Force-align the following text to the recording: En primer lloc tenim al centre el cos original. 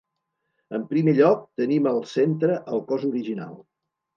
En 0.77 0.87
primer 0.93 1.13
lloc 1.19 1.43
tenim 1.63 1.91
al 1.91 2.01
centre 2.15 2.59
el 2.73 2.85
cos 2.93 3.07
original. 3.11 3.57